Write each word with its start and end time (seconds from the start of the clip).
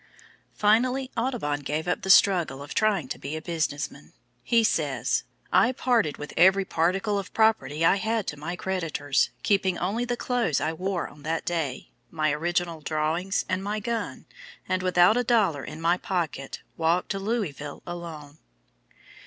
III. 0.01 0.51
Finally, 0.55 1.11
Audubon 1.15 1.59
gave 1.59 1.87
up 1.87 2.01
the 2.01 2.09
struggle 2.09 2.63
of 2.63 2.73
trying 2.73 3.07
to 3.07 3.19
be 3.19 3.35
a 3.35 3.39
business 3.39 3.91
man. 3.91 4.13
He 4.41 4.63
says: 4.63 5.25
"I 5.53 5.73
parted 5.73 6.17
with 6.17 6.33
every 6.35 6.65
particle 6.65 7.19
of 7.19 7.31
property 7.35 7.85
I 7.85 7.97
had 7.97 8.25
to 8.29 8.35
my 8.37 8.55
creditors, 8.55 9.29
keeping 9.43 9.77
only 9.77 10.03
the 10.03 10.17
clothes 10.17 10.59
I 10.59 10.73
wore 10.73 11.07
on 11.07 11.21
that 11.21 11.45
day, 11.45 11.91
my 12.09 12.31
original 12.31 12.81
drawings, 12.81 13.45
and 13.47 13.63
my 13.63 13.79
gun, 13.79 14.25
and 14.67 14.81
without 14.81 15.17
a 15.17 15.23
dollar 15.23 15.63
in 15.63 15.79
my 15.79 15.97
pocket, 15.97 16.61
walked 16.77 17.09
to 17.09 17.19
Louisville 17.19 17.83
alone." 17.85 18.39